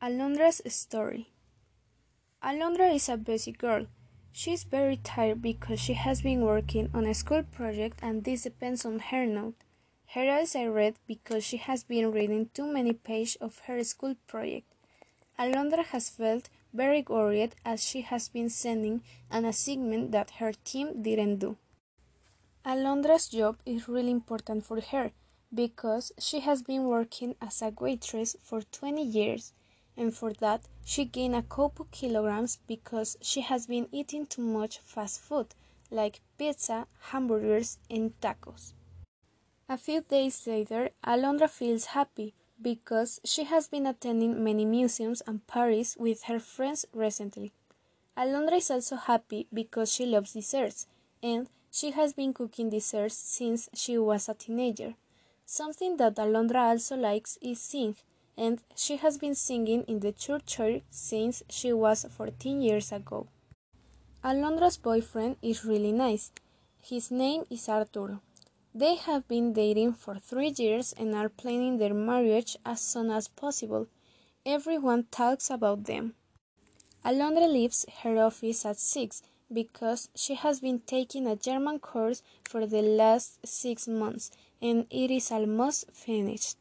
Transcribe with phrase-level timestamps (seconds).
[0.00, 1.32] Alondra's story.
[2.40, 3.86] Alondra is a busy girl.
[4.30, 8.44] She is very tired because she has been working on a school project and this
[8.44, 9.56] depends on her note.
[10.14, 14.14] Her eyes are red because she has been reading too many pages of her school
[14.28, 14.72] project.
[15.36, 19.02] Alondra has felt very worried as she has been sending
[19.32, 21.56] an assignment that her team didn't do.
[22.64, 25.10] Alondra's job is really important for her
[25.52, 29.54] because she has been working as a waitress for 20 years
[29.98, 34.78] and for that she gained a couple kilograms because she has been eating too much
[34.78, 35.48] fast food
[35.90, 38.72] like pizza, hamburgers, and tacos.
[39.68, 45.46] A few days later, Alondra feels happy because she has been attending many museums and
[45.46, 47.52] parties with her friends recently.
[48.16, 50.86] Alondra is also happy because she loves desserts
[51.22, 54.94] and she has been cooking desserts since she was a teenager.
[55.44, 57.96] Something that Alondra also likes is sing
[58.38, 63.26] and she has been singing in the church choir since she was 14 years ago.
[64.24, 66.30] Alondra's boyfriend is really nice.
[66.80, 68.20] His name is Arturo.
[68.74, 73.26] They have been dating for three years and are planning their marriage as soon as
[73.26, 73.88] possible.
[74.46, 76.14] Everyone talks about them.
[77.04, 79.22] Alondra leaves her office at 6
[79.52, 85.10] because she has been taking a German course for the last six months and it
[85.10, 86.56] is almost finished.